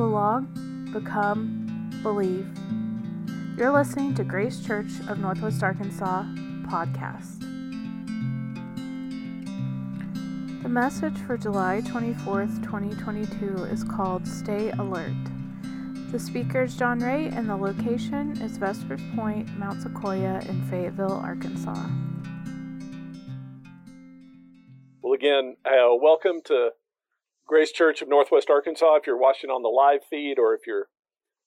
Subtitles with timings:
[0.00, 0.46] belong,
[0.94, 2.48] become, believe.
[3.58, 6.22] You're listening to Grace Church of Northwest Arkansas
[6.62, 7.40] podcast.
[10.62, 15.12] The message for July 24th, 2022 is called Stay Alert.
[16.10, 21.12] The speaker is John Ray, and the location is Vespers Point, Mount Sequoia in Fayetteville,
[21.12, 21.88] Arkansas.
[25.02, 26.70] Well, again, uh, welcome to
[27.50, 28.94] Grace Church of Northwest Arkansas.
[28.94, 30.86] If you're watching on the live feed or if you're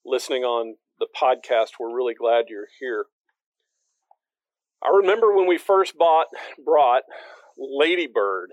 [0.06, 3.06] listening on the podcast, we're really glad you're here.
[4.84, 6.28] I remember when we first bought,
[6.66, 7.04] brought
[7.58, 8.50] Ladybird,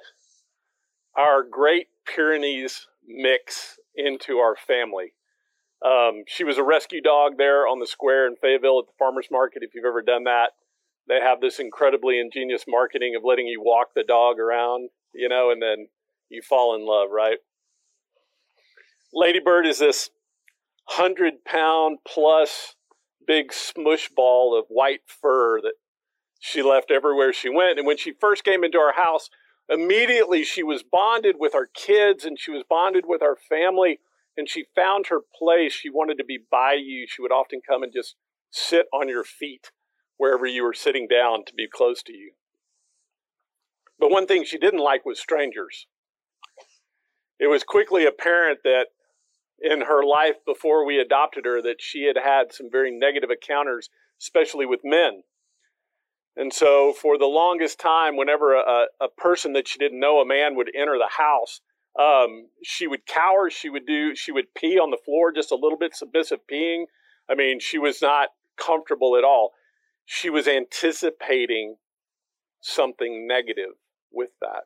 [1.18, 5.14] our Great Pyrenees mix, into our family.
[5.84, 9.26] Um, she was a rescue dog there on the square in Fayetteville at the farmer's
[9.28, 9.64] market.
[9.64, 10.50] If you've ever done that,
[11.08, 15.50] they have this incredibly ingenious marketing of letting you walk the dog around, you know,
[15.50, 15.88] and then
[16.30, 17.38] you fall in love, right?
[19.12, 20.10] Ladybird is this
[20.84, 22.74] hundred pound plus
[23.26, 25.74] big smush ball of white fur that
[26.40, 27.78] she left everywhere she went.
[27.78, 29.28] And when she first came into our house,
[29.68, 34.00] immediately she was bonded with our kids and she was bonded with our family
[34.36, 35.72] and she found her place.
[35.72, 37.06] She wanted to be by you.
[37.08, 38.16] She would often come and just
[38.50, 39.70] sit on your feet
[40.16, 42.32] wherever you were sitting down to be close to you.
[43.98, 45.86] But one thing she didn't like was strangers.
[47.40, 48.88] It was quickly apparent that
[49.60, 53.88] in her life before we adopted her that she had had some very negative encounters,
[54.20, 55.22] especially with men.
[56.36, 60.26] And so, for the longest time, whenever a, a person that she didn't know, a
[60.26, 61.60] man, would enter the house,
[61.98, 63.50] um, she would cower.
[63.50, 64.14] She would do.
[64.14, 66.84] She would pee on the floor, just a little bit submissive peeing.
[67.28, 69.52] I mean, she was not comfortable at all.
[70.04, 71.76] She was anticipating
[72.60, 73.74] something negative
[74.12, 74.64] with that.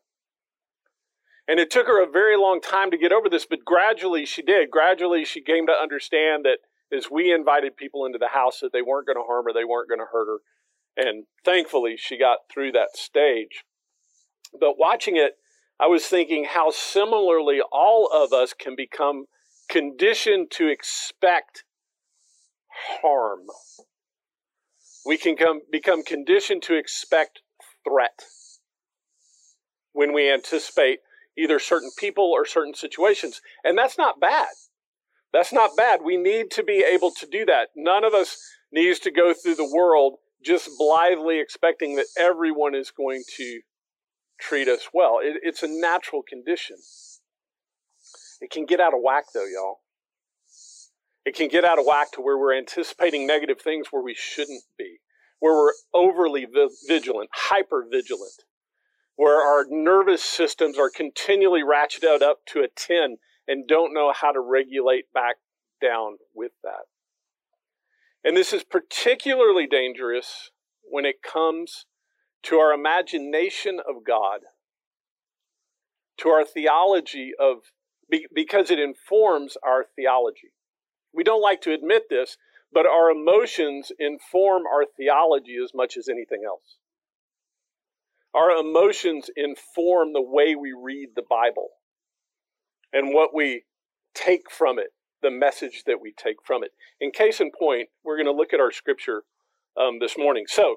[1.47, 4.43] And it took her a very long time to get over this, but gradually she
[4.43, 4.71] did.
[4.71, 6.59] Gradually she came to understand that
[6.97, 9.65] as we invited people into the house that they weren't going to harm her, they
[9.65, 10.39] weren't going to hurt her.
[10.97, 13.65] And thankfully she got through that stage.
[14.59, 15.33] But watching it,
[15.79, 19.25] I was thinking how similarly all of us can become
[19.69, 21.65] conditioned to expect
[23.03, 23.41] harm.
[25.05, 27.41] We can come, become conditioned to expect
[27.87, 28.23] threat
[29.93, 31.01] when we anticipate
[31.37, 33.41] either certain people or certain situations.
[33.65, 34.49] And that's not bad.
[35.33, 36.01] That's not bad.
[36.05, 37.71] We need to be able to do that.
[37.75, 38.37] None of us
[38.73, 40.15] needs to go through the world
[40.45, 43.61] just blithely expecting that everyone is going to
[44.39, 45.19] treat us well.
[45.23, 46.77] It, it's a natural condition.
[48.41, 49.79] It can get out of whack, though, y'all.
[51.25, 54.63] It can get out of whack to where we're anticipating negative things where we shouldn't
[54.77, 54.99] be,
[55.41, 56.47] where we're overly
[56.87, 58.43] vigilant, hyper vigilant
[59.17, 64.33] where our nervous systems are continually ratcheted up to a 10 and don't know how
[64.33, 65.37] to regulate back
[65.81, 66.87] down with that.
[68.25, 70.51] And this is particularly dangerous
[70.83, 71.87] when it comes
[72.45, 74.41] to our imagination of God,
[76.19, 77.59] to our theology of,
[78.35, 80.53] because it informs our theology.
[81.13, 82.37] We don't like to admit this,
[82.73, 86.79] but our emotions inform our theology as much as anything else.
[88.35, 91.69] Our emotions inform the way we read the Bible
[92.93, 93.63] and what we
[94.15, 94.89] take from it,
[95.23, 96.73] the message that we take from it.
[97.01, 99.23] In case in point, we're going to look at our scripture
[99.81, 100.45] um, this morning.
[100.49, 100.77] So,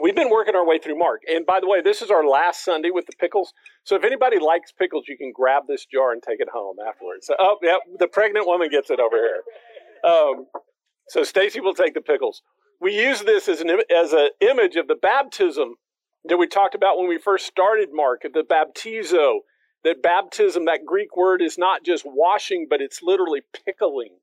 [0.00, 1.22] we've been working our way through Mark.
[1.28, 3.52] And by the way, this is our last Sunday with the pickles.
[3.82, 7.26] So, if anybody likes pickles, you can grab this jar and take it home afterwards.
[7.26, 9.42] So, oh, yeah, the pregnant woman gets it over here.
[10.08, 10.46] Um,
[11.08, 12.42] so, Stacy will take the pickles.
[12.80, 15.74] We use this as an as an image of the baptism
[16.24, 19.40] that we talked about when we first started, Mark, the baptizo,
[19.84, 24.18] that baptism, that Greek word is not just washing, but it's literally pickling.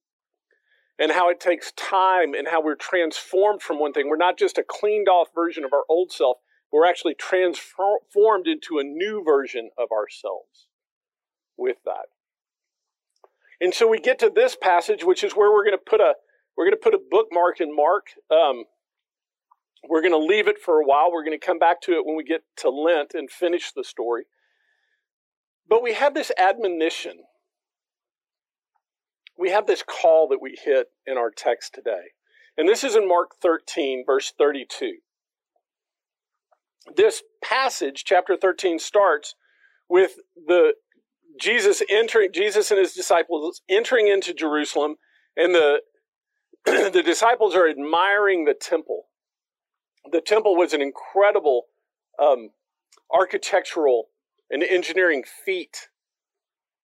[0.99, 4.09] And how it takes time and how we're transformed from one thing.
[4.09, 6.37] We're not just a cleaned off version of our old self,
[6.71, 10.67] we're actually transformed into a new version of ourselves
[11.55, 12.07] with that.
[13.61, 16.13] And so we get to this passage, which is where we're going to put a
[16.55, 18.07] we're going to put a bookmark in Mark.
[18.31, 18.63] Um,
[19.87, 21.11] we're going to leave it for a while.
[21.11, 23.83] We're going to come back to it when we get to Lent and finish the
[23.83, 24.23] story.
[25.69, 27.19] But we have this admonition.
[29.37, 32.11] We have this call that we hit in our text today.
[32.57, 34.97] And this is in Mark 13, verse 32.
[36.95, 39.35] This passage, chapter 13, starts
[39.89, 40.13] with
[40.47, 40.73] the
[41.39, 44.95] Jesus entering, Jesus and his disciples entering into Jerusalem,
[45.35, 45.81] and the,
[46.65, 49.06] the disciples are admiring the temple
[50.11, 51.63] the temple was an incredible
[52.21, 52.49] um,
[53.13, 54.09] architectural
[54.49, 55.89] and engineering feat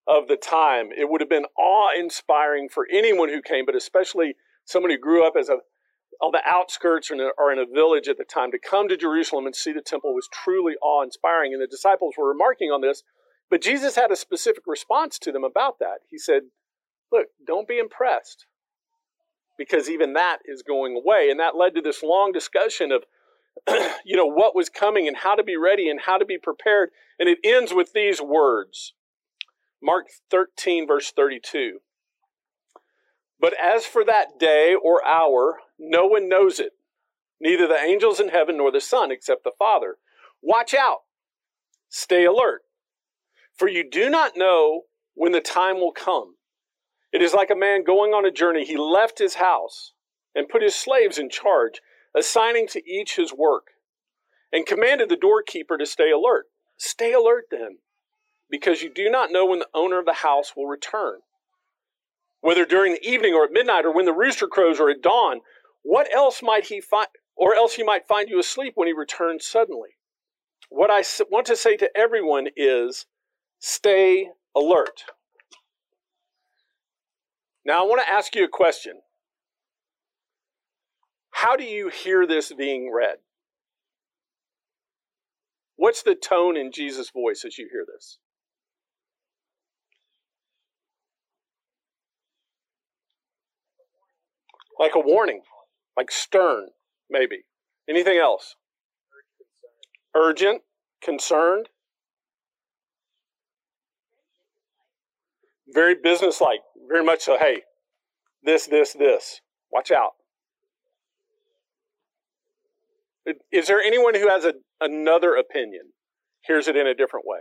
[0.07, 0.89] of the time.
[0.95, 4.35] It would have been awe inspiring for anyone who came, but especially
[4.65, 5.57] someone who grew up as a
[6.21, 8.87] on the outskirts or in, a, or in a village at the time to come
[8.87, 11.53] to Jerusalem and see the temple was truly awe inspiring.
[11.53, 13.03] And the disciples were remarking on this,
[13.49, 15.99] but Jesus had a specific response to them about that.
[16.09, 16.43] He said,
[17.11, 18.45] Look, don't be impressed
[19.57, 21.29] because even that is going away.
[21.29, 23.03] And that led to this long discussion of,
[24.05, 26.89] you know, what was coming and how to be ready and how to be prepared.
[27.19, 28.93] And it ends with these words
[29.81, 31.79] Mark 13, verse 32.
[33.39, 36.71] But as for that day or hour, no one knows it,
[37.41, 39.97] neither the angels in heaven nor the Son, except the Father.
[40.41, 40.99] Watch out,
[41.89, 42.61] stay alert,
[43.53, 44.83] for you do not know
[45.13, 46.35] when the time will come.
[47.13, 48.65] It is like a man going on a journey.
[48.65, 49.93] He left his house
[50.35, 51.79] and put his slaves in charge,
[52.17, 53.67] assigning to each his work,
[54.51, 56.47] and commanded the doorkeeper to stay alert.
[56.75, 57.77] Stay alert then,
[58.49, 61.19] because you do not know when the owner of the house will return
[62.43, 65.39] whether during the evening or at midnight or when the rooster crows or at dawn.
[65.81, 67.07] What else might he find,
[67.37, 69.91] or else he might find you asleep when he returns suddenly?
[70.67, 73.05] What I want to say to everyone is
[73.59, 75.05] stay alert.
[77.65, 79.01] Now, I want to ask you a question.
[81.31, 83.17] How do you hear this being read?
[85.75, 88.19] What's the tone in Jesus' voice as you hear this?
[94.79, 95.41] Like a warning,
[95.97, 96.67] like stern,
[97.09, 97.43] maybe.
[97.89, 98.55] Anything else?
[100.15, 100.61] Urgent,
[101.01, 101.69] concerned.
[105.73, 107.37] Very businesslike, very much so.
[107.37, 107.61] Hey,
[108.43, 109.41] this, this, this.
[109.71, 110.11] Watch out.
[113.51, 115.93] Is there anyone who has a, another opinion?
[116.45, 117.39] Hears it in a different way.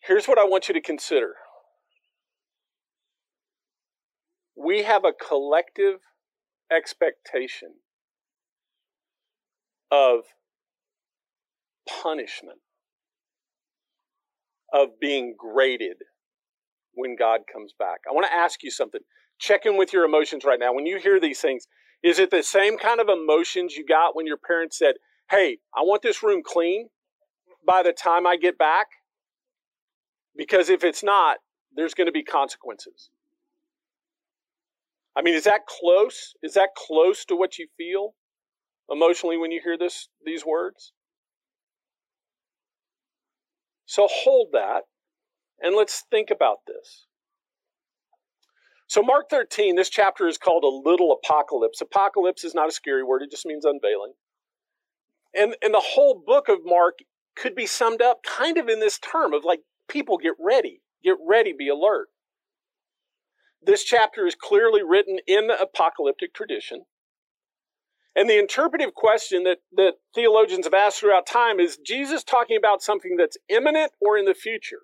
[0.00, 1.34] Here's what I want you to consider
[4.56, 6.00] we have a collective
[6.70, 7.74] expectation
[9.90, 10.20] of
[12.02, 12.58] punishment,
[14.72, 15.96] of being graded
[16.94, 18.00] when God comes back.
[18.08, 19.00] I want to ask you something.
[19.38, 20.74] Check in with your emotions right now.
[20.74, 21.66] When you hear these things,
[22.02, 24.94] is it the same kind of emotions you got when your parents said,
[25.30, 26.88] Hey, I want this room clean
[27.66, 28.86] by the time I get back?
[30.36, 31.38] Because if it's not,
[31.74, 33.10] there's going to be consequences.
[35.16, 36.34] I mean, is that close?
[36.42, 38.14] Is that close to what you feel
[38.90, 40.92] emotionally when you hear this these words?
[43.88, 44.82] So hold that
[45.60, 47.06] and let's think about this.
[48.86, 51.80] So Mark 13, this chapter is called a little apocalypse.
[51.80, 54.12] Apocalypse is not a scary word, it just means unveiling.
[55.34, 56.98] And and the whole book of Mark
[57.34, 61.16] could be summed up kind of in this term of like people get ready, get
[61.26, 62.08] ready, be alert.
[63.62, 66.84] This chapter is clearly written in the apocalyptic tradition.
[68.18, 72.82] And the interpretive question that, that theologians have asked throughout time is Jesus talking about
[72.82, 74.80] something that's imminent or in the future?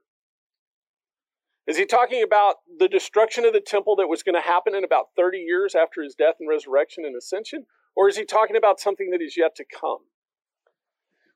[1.67, 4.85] Is he talking about the destruction of the temple that was going to happen in
[4.85, 7.65] about 30 years after his death and resurrection and ascension?
[7.97, 10.05] Or is he talking about something that is yet to come?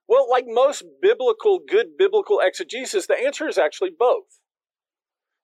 [0.06, 4.38] Well, like most biblical, good biblical exegesis, the answer is actually both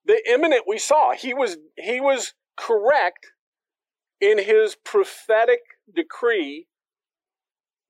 [0.05, 1.15] the imminent we saw.
[1.15, 3.27] He was he was correct
[4.21, 5.61] in his prophetic
[5.95, 6.67] decree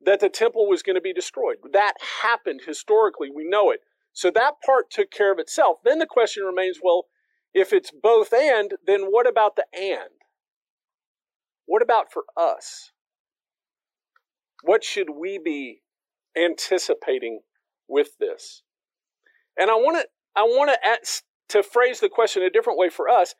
[0.05, 1.57] that the temple was going to be destroyed.
[1.73, 3.81] That happened historically, we know it.
[4.13, 5.79] So that part took care of itself.
[5.85, 7.07] Then the question remains, well,
[7.53, 10.11] if it's both and, then what about the and?
[11.67, 12.93] What about for us?
[14.63, 15.83] What should we be
[16.37, 17.41] anticipating
[17.89, 18.63] with this?
[19.59, 23.09] And I want to I want to to phrase the question a different way for
[23.09, 23.35] us,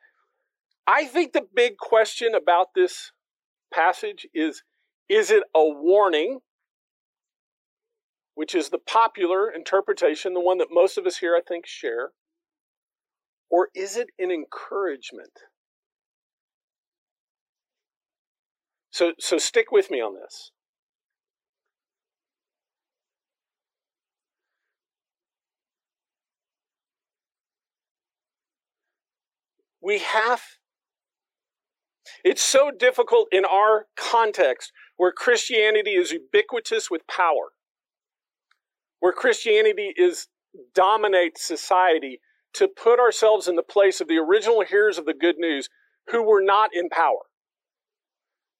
[0.87, 3.11] I think the big question about this
[3.73, 4.63] passage is
[5.09, 6.39] is it a warning,
[8.33, 12.11] which is the popular interpretation, the one that most of us here, I think, share,
[13.49, 15.41] or is it an encouragement?
[18.91, 20.51] So, so stick with me on this.
[29.81, 30.41] We have.
[32.25, 37.53] It's so difficult in our context where Christianity is ubiquitous with power,
[38.99, 40.27] where Christianity is
[40.73, 42.19] dominates society
[42.53, 45.69] to put ourselves in the place of the original hearers of the good news
[46.07, 47.27] who were not in power.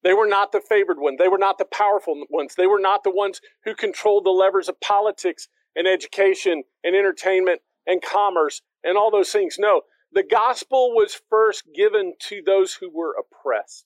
[0.04, 1.16] They were not the favored ones.
[1.18, 2.54] They were not the powerful ones.
[2.54, 7.62] They were not the ones who controlled the levers of politics and education and entertainment
[7.84, 9.56] and commerce and all those things.
[9.58, 9.82] No,
[10.12, 13.84] the gospel was first given to those who were oppressed.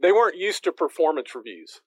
[0.00, 1.80] They weren't used to performance reviews.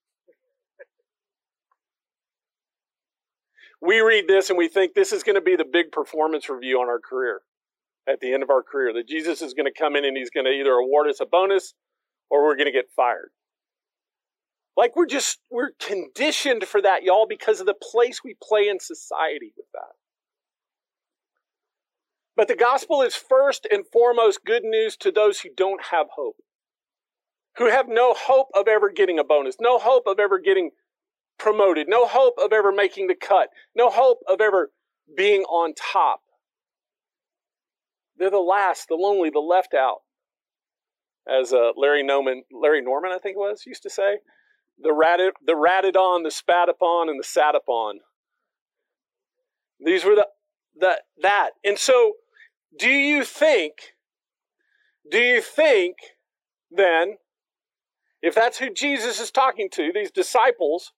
[3.82, 6.80] We read this and we think this is going to be the big performance review
[6.80, 7.42] on our career
[8.08, 8.94] at the end of our career.
[8.94, 11.26] That Jesus is going to come in and he's going to either award us a
[11.26, 11.74] bonus
[12.30, 13.32] or we're going to get fired.
[14.78, 18.80] Like we're just, we're conditioned for that, y'all, because of the place we play in
[18.80, 19.96] society with that.
[22.38, 26.38] But the gospel is first and foremost good news to those who don't have hope,
[27.58, 30.72] who have no hope of ever getting a bonus, no hope of ever getting
[31.38, 34.72] promoted, no hope of ever making the cut, no hope of ever
[35.16, 36.22] being on top.
[38.18, 40.00] They're the last, the lonely, the left out.
[41.28, 44.18] As uh, Larry Norman, Larry Norman, I think it was, used to say,
[44.82, 48.00] the ratted, the ratted on, the spat upon, and the sat upon.
[49.80, 50.28] These were the,
[50.76, 51.52] the that.
[51.64, 52.14] And so,
[52.78, 53.74] do you think,
[55.10, 55.96] do you think
[56.70, 57.18] then,
[58.22, 60.94] if that's who Jesus is talking to, these disciples,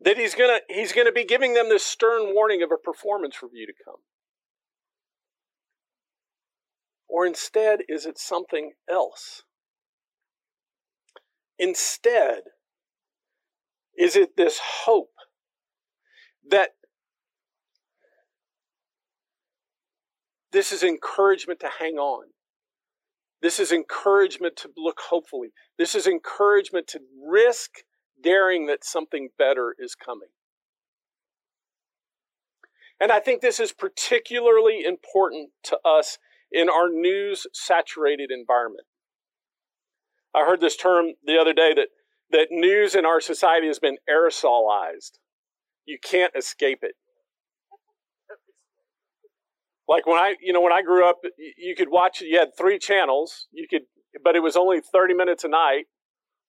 [0.00, 3.66] that he's gonna he's gonna be giving them this stern warning of a performance review
[3.66, 4.02] to come?
[7.08, 9.43] Or instead, is it something else?
[11.58, 12.42] Instead,
[13.96, 15.12] is it this hope
[16.48, 16.70] that
[20.52, 22.26] this is encouragement to hang on?
[23.40, 25.52] This is encouragement to look hopefully.
[25.78, 27.70] This is encouragement to risk
[28.22, 30.28] daring that something better is coming.
[33.00, 36.18] And I think this is particularly important to us
[36.50, 38.86] in our news saturated environment.
[40.34, 41.88] I heard this term the other day that,
[42.30, 45.18] that news in our society has been aerosolized.
[45.86, 46.94] You can't escape it.
[49.86, 51.20] Like when I, you know, when I grew up,
[51.58, 53.82] you could watch, you had three channels, you could,
[54.22, 55.84] but it was only 30 minutes a night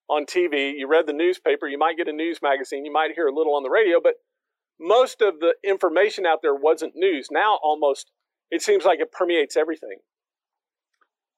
[0.09, 0.71] on TV.
[0.77, 3.55] You read the newspaper, you might get a news magazine, you might hear a little
[3.55, 4.13] on the radio, but
[4.79, 7.27] most of the information out there wasn't news.
[7.29, 8.11] Now almost,
[8.51, 9.97] it seems like it permeates everything.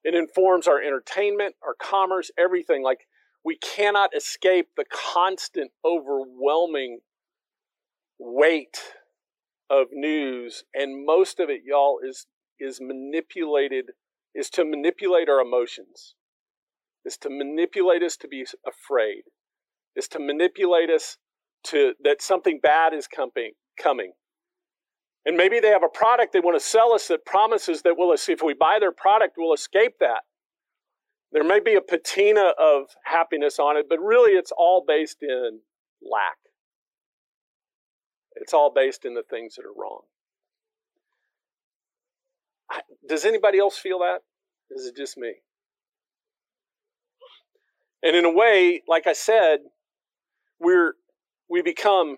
[0.08, 2.82] It informs our entertainment, our commerce, everything.
[2.82, 3.08] Like
[3.44, 7.00] we cannot escape the constant, overwhelming
[8.18, 8.80] weight
[9.70, 12.26] of news, and most of it, y'all, is
[12.58, 13.88] is manipulated,
[14.34, 16.16] is to manipulate our emotions,
[17.04, 19.24] is to manipulate us to be afraid,
[19.94, 21.18] is to manipulate us
[21.66, 24.14] to that something bad is coming coming
[25.28, 28.14] and maybe they have a product they want to sell us that promises that we'll,
[28.14, 30.22] if we buy their product, we'll escape that.
[31.34, 35.60] There may be a patina of happiness on it, but really it's all based in
[36.02, 36.38] lack.
[38.38, 40.04] It's all based in the things that are wrong.
[43.10, 44.20] Does anybody else feel that?
[44.72, 45.34] Is it just me?
[48.02, 49.58] And in a way, like I said,
[50.58, 50.94] we're
[51.50, 52.18] we become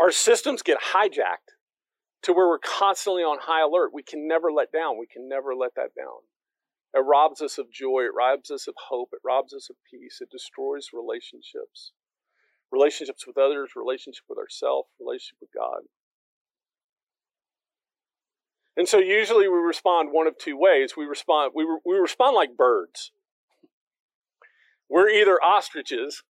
[0.00, 1.56] our systems get hijacked
[2.22, 3.90] to where we're constantly on high alert.
[3.92, 4.98] We can never let down.
[4.98, 6.24] We can never let that down.
[6.94, 8.02] It robs us of joy.
[8.02, 9.10] It robs us of hope.
[9.12, 10.18] It robs us of peace.
[10.20, 11.92] It destroys relationships.
[12.72, 15.82] Relationships with others, relationship with ourselves, relationship with God.
[18.76, 20.94] And so usually we respond one of two ways.
[20.96, 23.12] We respond we, we respond like birds.
[24.88, 26.22] We're either ostriches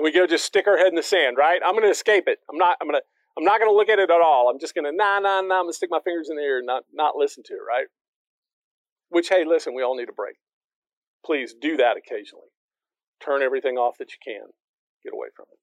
[0.00, 1.60] and we go just stick our head in the sand, right?
[1.62, 2.38] I'm going to escape it.
[2.50, 2.78] I'm not.
[2.80, 3.04] I'm going to.
[3.36, 4.48] I'm not going to look at it at all.
[4.50, 5.58] I'm just going to nah nah nah.
[5.58, 7.60] I'm going to stick my fingers in the air and not not listen to it,
[7.68, 7.84] right?
[9.10, 10.36] Which hey, listen, we all need a break.
[11.22, 12.48] Please do that occasionally.
[13.22, 14.48] Turn everything off that you can.
[15.04, 15.58] Get away from it.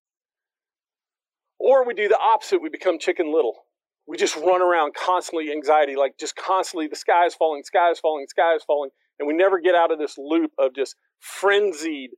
[1.58, 2.62] Or we do the opposite.
[2.62, 3.66] We become chicken little.
[4.08, 8.00] We just run around constantly anxiety, like just constantly the sky is falling, sky is
[8.00, 12.12] falling, sky is falling, and we never get out of this loop of just frenzied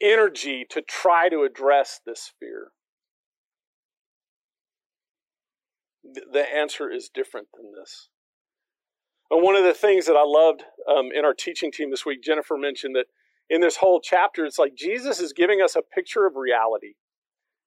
[0.00, 2.68] energy to try to address this fear?
[6.04, 8.08] The answer is different than this.
[9.30, 12.22] And one of the things that I loved um, in our teaching team this week,
[12.22, 13.06] Jennifer mentioned that
[13.50, 16.94] in this whole chapter, it's like Jesus is giving us a picture of reality.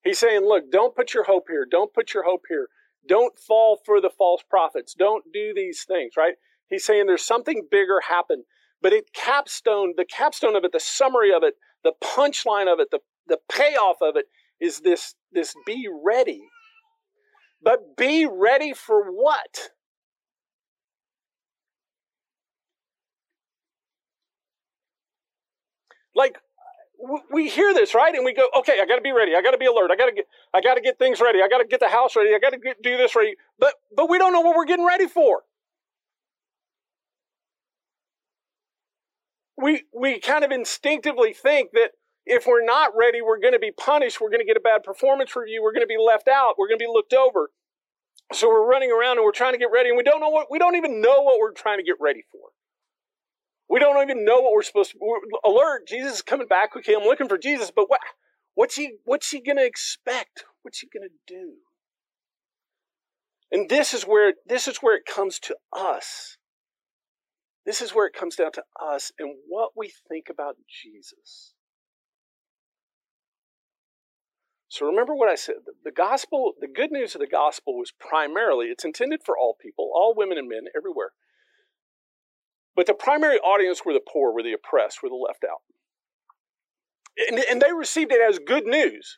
[0.03, 1.65] He's saying, look, don't put your hope here.
[1.69, 2.67] Don't put your hope here.
[3.07, 4.93] Don't fall for the false prophets.
[4.93, 6.35] Don't do these things, right?
[6.69, 8.43] He's saying there's something bigger happened.
[8.81, 12.89] But it capstone, the capstone of it, the summary of it the punchline of it,
[12.91, 14.25] the, the payoff of it
[14.59, 16.41] is this, this be ready.
[17.61, 19.69] But be ready for what?
[26.15, 26.37] Like
[27.31, 28.13] we hear this, right?
[28.13, 29.35] And we go, okay, I got to be ready.
[29.35, 29.89] I got to be alert.
[29.91, 31.39] I got to get, I got to get things ready.
[31.41, 32.35] I got to get the house ready.
[32.35, 33.35] I got to do this ready.
[33.57, 35.43] But, but we don't know what we're getting ready for.
[39.61, 41.91] We, we kind of instinctively think that
[42.25, 44.21] if we're not ready, we're going to be punished.
[44.21, 45.63] We're going to get a bad performance review.
[45.63, 46.55] We're going to be left out.
[46.57, 47.49] We're going to be looked over.
[48.31, 50.47] So we're running around and we're trying to get ready and we don't know what,
[50.51, 52.49] we don't even know what we're trying to get ready for.
[53.69, 54.97] We don't even know what we're supposed to.
[54.99, 55.87] We're, alert!
[55.87, 56.75] Jesus is coming back.
[56.75, 57.99] Okay, I'm looking for Jesus, but what?
[58.55, 58.93] What's he?
[59.05, 60.43] What's he gonna expect?
[60.63, 61.53] What's he gonna do?
[63.51, 66.37] And this is where this is where it comes to us.
[67.65, 71.53] This is where it comes down to us and what we think about Jesus.
[74.69, 75.55] So remember what I said.
[75.83, 79.91] The gospel, the good news of the gospel was primarily, it's intended for all people,
[79.93, 81.11] all women and men, everywhere.
[82.75, 85.61] But the primary audience were the poor, were the oppressed, were the left out.
[87.27, 89.17] And, and they received it as good news.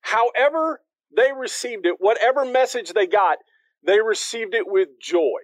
[0.00, 0.82] However,
[1.16, 3.38] they received it, whatever message they got,
[3.84, 5.40] they received it with joy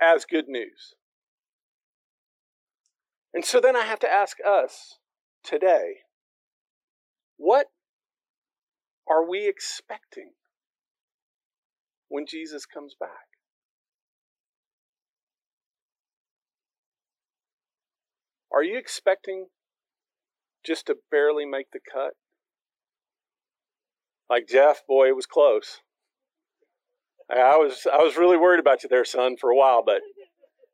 [0.00, 0.94] as good news.
[3.34, 4.98] And so then I have to ask us
[5.44, 5.98] today
[7.36, 7.66] what
[9.08, 10.32] are we expecting
[12.08, 13.28] when Jesus comes back?
[18.52, 19.46] Are you expecting
[20.64, 22.14] just to barely make the cut?
[24.28, 25.80] Like Jeff, boy, it was close.
[27.30, 30.00] I was I was really worried about you there, son, for a while, but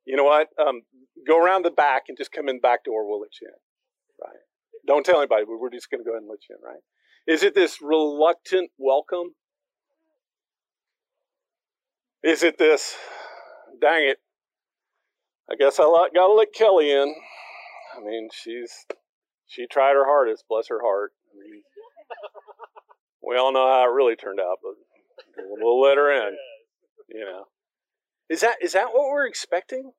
[0.05, 0.49] you know what?
[0.59, 0.83] Um,
[1.27, 3.09] go around the back and just come in the back door.
[3.09, 4.27] We'll let you in.
[4.27, 4.41] Right?
[4.87, 5.45] Don't tell anybody.
[5.47, 6.63] We're just going to go ahead and let you in.
[6.63, 6.83] Right?
[7.27, 9.35] Is it this reluctant welcome?
[12.23, 12.95] Is it this?
[13.81, 14.19] Dang it!
[15.51, 17.15] I guess I got to let Kelly in.
[17.97, 18.87] I mean, she's
[19.47, 21.13] she tried her hardest, bless her heart.
[21.33, 21.63] I mean,
[23.23, 24.75] we all know how it really turned out, but
[25.61, 26.37] we'll let her in.
[27.15, 27.45] You know,
[28.29, 29.93] is that is that what we're expecting?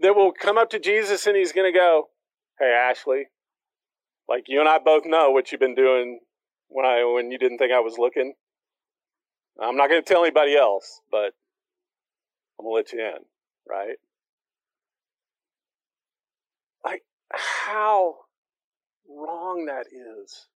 [0.00, 2.10] That we'll come up to Jesus and he's going to go,
[2.58, 3.28] "Hey, Ashley,
[4.28, 6.20] like you and I both know what you've been doing
[6.68, 8.34] when I when you didn't think I was looking.
[9.58, 11.32] I'm not going to tell anybody else, but
[12.58, 13.24] I'm going to let you in,
[13.66, 13.96] right?"
[16.84, 18.16] Like how
[19.08, 20.48] wrong that is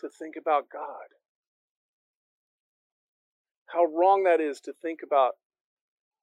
[0.00, 1.17] to think about God.
[3.68, 5.32] How wrong that is to think about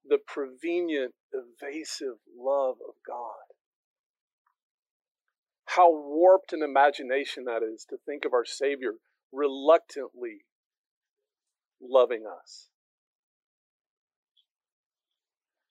[0.07, 3.55] the prevenient, evasive love of God.
[5.65, 8.93] How warped an imagination that is to think of our Savior
[9.31, 10.45] reluctantly
[11.81, 12.69] loving us.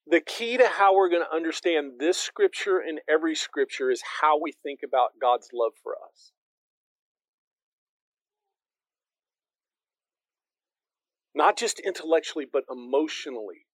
[0.06, 4.38] The key to how we're going to understand this scripture and every scripture is how
[4.38, 6.32] we think about God's love for us.
[11.34, 13.66] Not just intellectually, but emotionally.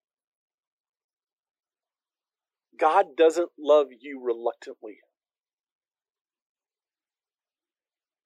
[2.79, 4.97] God doesn't love you reluctantly.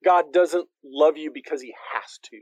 [0.03, 2.41] God doesn't love you because he has to.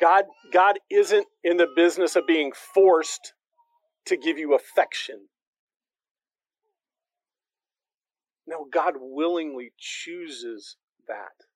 [0.00, 3.32] God, God isn't in the business of being forced
[4.06, 5.28] to give you affection.
[8.46, 10.76] No, God willingly chooses
[11.08, 11.53] that.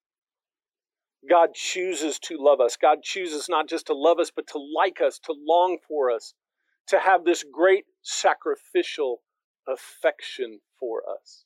[1.29, 2.77] God chooses to love us.
[2.81, 6.35] God chooses not just to love us, but to like us, to long for us,
[6.89, 9.21] to have this great sacrificial
[9.69, 11.45] affection for us.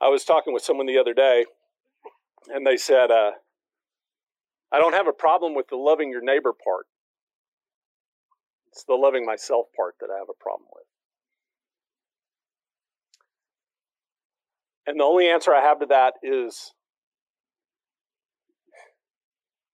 [0.00, 1.46] I was talking with someone the other day,
[2.48, 3.32] and they said, uh,
[4.70, 6.86] I don't have a problem with the loving your neighbor part.
[8.68, 10.84] It's the loving myself part that I have a problem with.
[14.86, 16.72] And the only answer I have to that is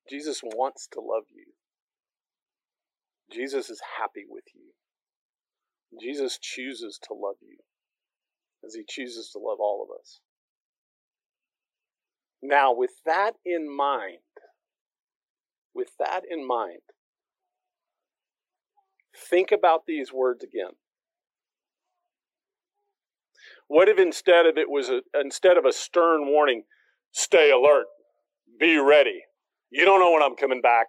[0.08, 1.46] Jesus wants to love you.
[3.32, 4.72] Jesus is happy with you.
[6.00, 7.58] Jesus chooses to love you
[8.64, 10.20] as he chooses to love all of us.
[12.42, 14.18] Now, with that in mind,
[15.74, 16.80] with that in mind,
[19.16, 20.72] think about these words again.
[23.68, 26.64] What if instead of it was a, instead of a stern warning,
[27.12, 27.86] stay alert,
[28.58, 29.22] be ready.
[29.72, 30.86] You don't know when I'm coming back.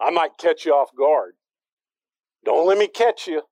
[0.00, 1.32] I might catch you off guard.
[2.44, 3.42] Don't let me catch you.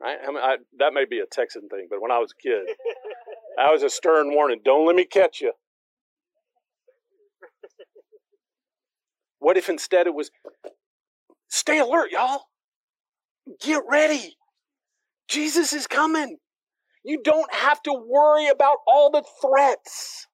[0.00, 0.18] Right?
[0.22, 2.66] I mean, I, that may be a Texan thing, but when I was a kid,
[3.56, 4.60] that was a stern warning.
[4.64, 5.52] Don't let me catch you.
[9.38, 10.30] What if instead it was,
[11.48, 12.42] stay alert, y'all.
[13.62, 14.36] Get ready.
[15.28, 16.38] Jesus is coming.
[17.04, 20.26] You don't have to worry about all the threats.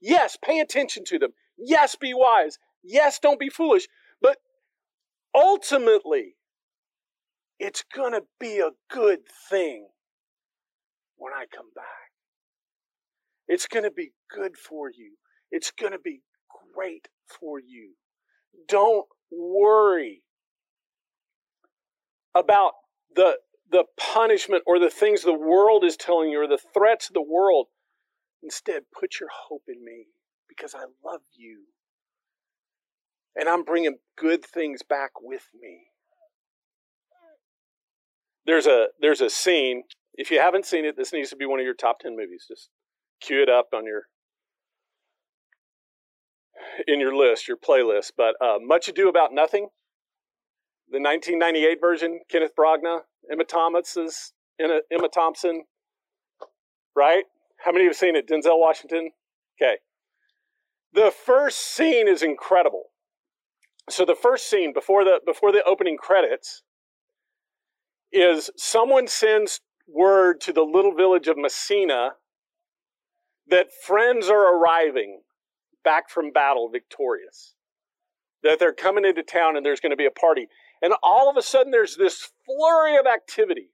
[0.00, 1.30] Yes, pay attention to them.
[1.58, 2.58] Yes, be wise.
[2.88, 3.86] Yes, don't be foolish.
[4.22, 4.38] But
[5.34, 6.36] ultimately,
[7.58, 9.20] it's going to be a good
[9.50, 9.88] thing
[11.16, 11.84] when I come back.
[13.46, 15.16] It's going to be good for you.
[15.50, 16.22] It's going to be
[16.74, 17.92] great for you.
[18.66, 20.22] Don't worry
[22.34, 22.72] about
[23.14, 23.38] the
[23.70, 27.20] the punishment or the things the world is telling you or the threats of the
[27.20, 27.66] world.
[28.42, 30.06] Instead, put your hope in me
[30.48, 31.64] because I love you.
[33.38, 35.78] And I'm bringing good things back with me.
[38.44, 39.84] There's a there's a scene.
[40.14, 42.46] If you haven't seen it, this needs to be one of your top 10 movies.
[42.48, 42.70] Just
[43.20, 44.04] cue it up on your
[46.86, 48.12] in your list, your playlist.
[48.16, 49.68] But uh, Much Ado About Nothing,
[50.90, 55.64] the 1998 version, Kenneth Branagh, Emma Thomas is Emma Thompson,
[56.96, 57.24] right?
[57.58, 58.28] How many of you have seen it?
[58.28, 59.10] Denzel Washington.
[59.60, 59.76] Okay.
[60.92, 62.84] The first scene is incredible.
[63.90, 66.62] So the first scene before the before the opening credits
[68.12, 72.10] is someone sends word to the little village of Messina
[73.48, 75.22] that friends are arriving
[75.84, 77.54] back from battle victorious.
[78.42, 80.48] That they're coming into town and there's going to be a party.
[80.82, 83.70] And all of a sudden, there's this flurry of activity.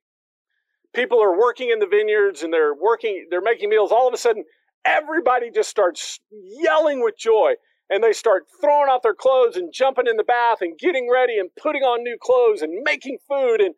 [0.94, 3.92] People are working in the vineyards and they're working, they're making meals.
[3.92, 4.44] All of a sudden,
[4.86, 7.54] everybody just starts yelling with joy
[7.90, 11.38] and they start throwing out their clothes and jumping in the bath and getting ready
[11.38, 13.74] and putting on new clothes and making food and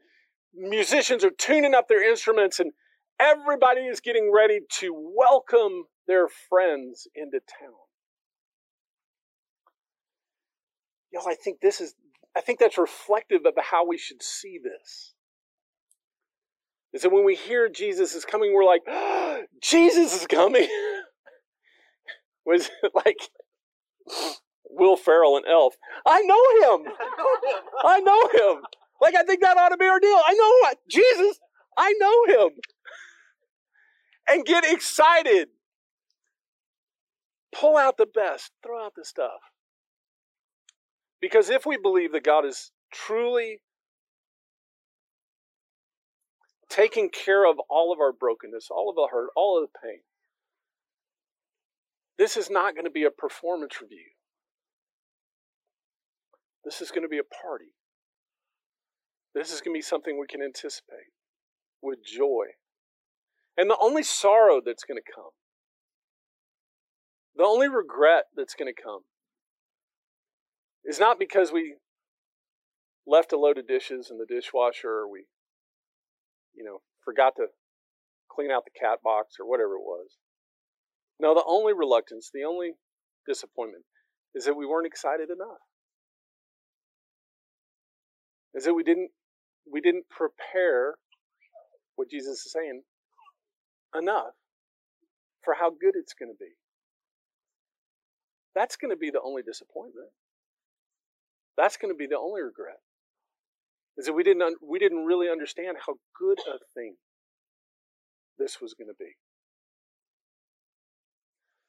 [0.54, 2.72] musicians are tuning up their instruments and
[3.20, 7.72] everybody is getting ready to welcome their friends into town.
[11.12, 11.94] Y'all, I think this is
[12.36, 15.14] I think that's reflective of how we should see this.
[16.92, 20.68] Is that when we hear Jesus is coming, we're like, oh, Jesus is coming.
[22.46, 23.16] Was like
[24.70, 25.74] Will Ferrell and Elf.
[26.06, 26.92] I know him.
[27.84, 28.62] I know him.
[29.00, 30.20] Like I think that ought to be our deal.
[30.26, 31.38] I know what Jesus.
[31.76, 32.50] I know him.
[34.28, 35.48] And get excited.
[37.52, 38.50] Pull out the best.
[38.62, 39.40] Throw out the stuff.
[41.20, 43.60] Because if we believe that God is truly
[46.68, 50.00] taking care of all of our brokenness, all of the hurt, all of the pain,
[52.18, 54.10] this is not going to be a performance review.
[56.64, 57.72] This is going to be a party.
[59.34, 61.12] This is going to be something we can anticipate
[61.82, 62.46] with joy.
[63.56, 65.30] And the only sorrow that's going to come,
[67.36, 69.02] the only regret that's going to come,
[70.84, 71.76] is not because we
[73.06, 75.24] left a load of dishes in the dishwasher or we,
[76.54, 77.46] you know, forgot to
[78.30, 80.16] clean out the cat box or whatever it was.
[81.20, 82.72] No, the only reluctance, the only
[83.26, 83.84] disappointment
[84.34, 85.58] is that we weren't excited enough.
[88.54, 89.10] Is that we didn't
[89.70, 90.94] we didn't prepare
[91.96, 92.82] what Jesus is saying
[93.96, 94.34] enough
[95.42, 96.52] for how good it's going to be.
[98.54, 100.08] That's going to be the only disappointment.
[101.56, 102.78] That's going to be the only regret.
[103.98, 106.96] Is that we didn't un- we didn't really understand how good a thing
[108.38, 109.25] this was going to be.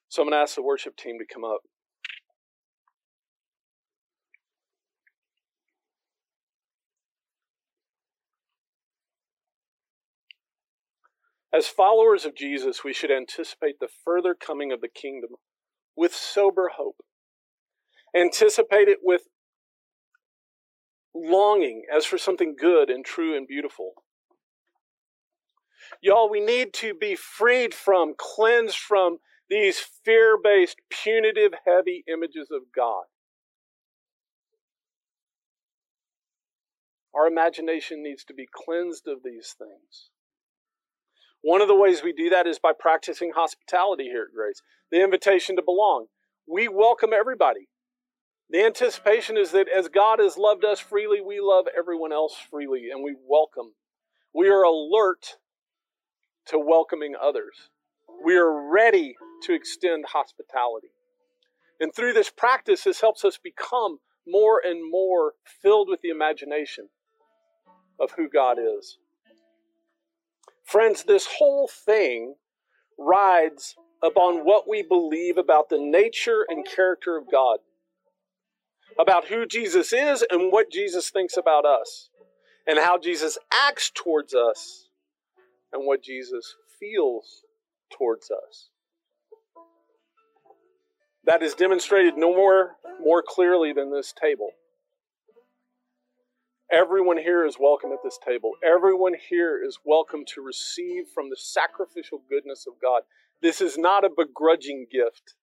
[0.10, 1.62] So I'm going to ask the worship team to come up.
[11.54, 15.32] As followers of Jesus, we should anticipate the further coming of the kingdom
[15.96, 16.98] with sober hope.
[18.16, 19.24] Anticipate it with
[21.16, 23.94] longing as for something good and true and beautiful.
[26.02, 29.18] Y'all, we need to be freed from, cleansed from
[29.50, 33.04] these fear based, punitive, heavy images of God.
[37.16, 40.10] Our imagination needs to be cleansed of these things.
[41.42, 45.04] One of the ways we do that is by practicing hospitality here at Grace, the
[45.04, 46.08] invitation to belong.
[46.48, 47.70] We welcome everybody.
[48.50, 52.90] The anticipation is that as God has loved us freely, we love everyone else freely
[52.92, 53.74] and we welcome.
[54.34, 55.38] We are alert
[56.48, 57.70] to welcoming others.
[58.26, 60.90] We are ready to extend hospitality.
[61.80, 66.90] And through this practice, this helps us become more and more filled with the imagination
[68.00, 68.98] of who God is.
[70.66, 72.36] Friends, this whole thing
[73.00, 77.60] rides upon what we believe about the nature and character of God.
[79.00, 82.10] about who Jesus is and what Jesus thinks about us,
[82.68, 84.90] and how Jesus acts towards us,
[85.72, 87.44] and what Jesus feels
[87.96, 88.70] towards us.
[91.26, 94.50] That is demonstrated no more, more clearly than this table.
[96.72, 98.52] Everyone here is welcome at this table.
[98.64, 103.04] Everyone here is welcome to receive from the sacrificial goodness of God.
[103.42, 105.36] This is not a begrudging gift.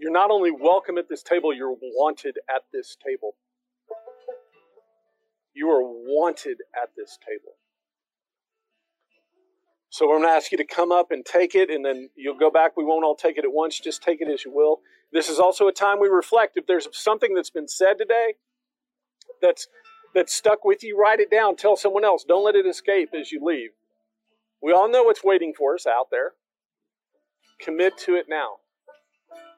[0.00, 3.36] You're not only welcome at this table, you're wanted at this table.
[5.54, 7.54] You are wanted at this table.
[9.94, 12.36] So we're going to ask you to come up and take it, and then you'll
[12.36, 12.76] go back.
[12.76, 13.78] We won't all take it at once.
[13.78, 14.80] Just take it as you will.
[15.12, 16.56] This is also a time we reflect.
[16.56, 18.34] If there's something that's been said today
[19.40, 19.68] that's
[20.12, 21.54] that's stuck with you, write it down.
[21.54, 22.24] Tell someone else.
[22.24, 23.70] Don't let it escape as you leave.
[24.60, 26.32] We all know what's waiting for us out there.
[27.60, 28.56] Commit to it now.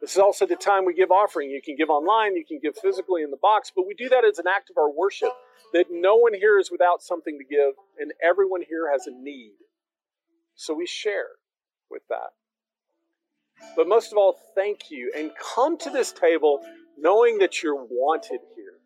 [0.03, 1.49] This is also the time we give offering.
[1.49, 4.27] You can give online, you can give physically in the box, but we do that
[4.27, 5.33] as an act of our worship.
[5.72, 9.55] That no one here is without something to give, and everyone here has a need.
[10.56, 11.28] So we share
[11.90, 12.32] with that.
[13.76, 15.12] But most of all, thank you.
[15.16, 16.60] And come to this table
[16.98, 18.78] knowing that you're wanted here,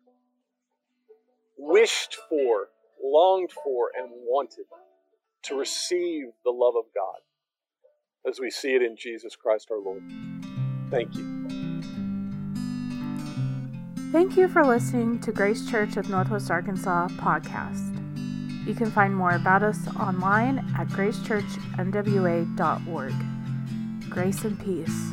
[1.57, 2.67] wished for,
[3.03, 4.65] longed for, and wanted
[5.43, 10.03] to receive the love of God as we see it in Jesus Christ our Lord.
[10.89, 11.41] Thank you.
[14.11, 17.90] Thank you for listening to Grace Church of Northwest Arkansas podcast.
[18.65, 23.13] You can find more about us online at gracechurchnwa.org.
[24.09, 25.11] Grace and peace.